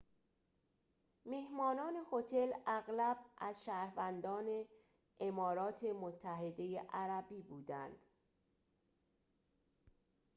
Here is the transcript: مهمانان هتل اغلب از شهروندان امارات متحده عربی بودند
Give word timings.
مهمانان 1.25 1.93
هتل 2.11 2.51
اغلب 2.67 3.17
از 3.37 3.65
شهروندان 3.65 4.65
امارات 5.19 5.83
متحده 5.83 6.81
عربی 6.93 7.41
بودند 7.41 7.99